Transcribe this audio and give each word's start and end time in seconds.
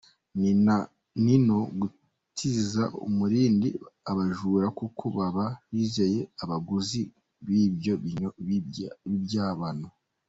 Ni 1.23 1.33
no 1.47 1.57
gutiza 1.79 2.83
umurindi 3.07 3.69
abajura 4.11 4.67
kuko 4.79 5.03
baba 5.17 5.45
bizeye 5.71 6.21
abaguzi 6.43 7.01
b’ibyo 7.45 7.93
byibano. 9.19 9.87